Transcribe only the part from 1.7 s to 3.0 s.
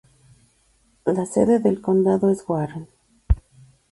condado es Warren.